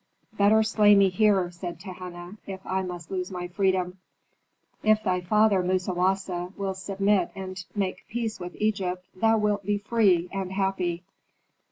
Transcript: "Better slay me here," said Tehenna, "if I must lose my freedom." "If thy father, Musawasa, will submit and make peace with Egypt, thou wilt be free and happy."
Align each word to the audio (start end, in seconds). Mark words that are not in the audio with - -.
"Better 0.35 0.63
slay 0.63 0.95
me 0.95 1.09
here," 1.09 1.51
said 1.51 1.79
Tehenna, 1.79 2.37
"if 2.47 2.65
I 2.65 2.81
must 2.81 3.11
lose 3.11 3.29
my 3.29 3.47
freedom." 3.47 3.99
"If 4.81 5.03
thy 5.03 5.21
father, 5.21 5.61
Musawasa, 5.61 6.53
will 6.57 6.73
submit 6.73 7.29
and 7.35 7.63
make 7.75 8.07
peace 8.09 8.39
with 8.39 8.55
Egypt, 8.55 9.05
thou 9.15 9.37
wilt 9.37 9.63
be 9.63 9.77
free 9.77 10.27
and 10.31 10.53
happy." 10.53 11.03